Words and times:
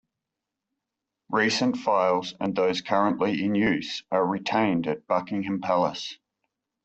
Recent 1.29 1.77
files 1.77 2.33
and 2.39 2.55
those 2.55 2.81
currently 2.81 3.43
in 3.45 3.53
use 3.53 4.01
are 4.11 4.25
retained 4.25 4.87
at 4.87 5.05
Buckingham 5.05 5.61
Palace. 5.61 6.17